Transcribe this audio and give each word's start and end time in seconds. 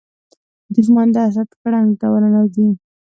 دښمن 0.75 1.07
د 1.13 1.15
حسد 1.25 1.49
ګړنګ 1.61 1.89
ته 1.99 2.05
ورننوځي 2.11 2.67